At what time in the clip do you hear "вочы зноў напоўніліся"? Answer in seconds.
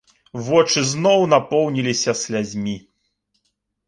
0.45-2.11